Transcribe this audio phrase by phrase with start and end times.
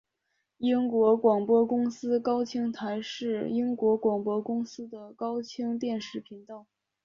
[0.57, 6.65] 英国广播公司高清台是英国广播公司的高清电视频道。